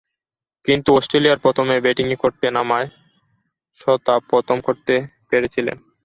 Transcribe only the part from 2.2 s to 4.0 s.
করতে নামায় শ